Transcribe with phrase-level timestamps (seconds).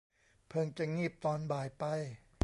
[0.49, 1.83] เพิ่งจะงีบตอนบ่ายไป